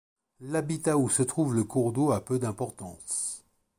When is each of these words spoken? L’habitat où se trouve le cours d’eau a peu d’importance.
L’habitat 0.39 0.97
où 0.97 1.09
se 1.09 1.21
trouve 1.21 1.53
le 1.53 1.63
cours 1.63 1.93
d’eau 1.93 2.09
a 2.09 2.21
peu 2.25 2.39
d’importance. 2.39 3.45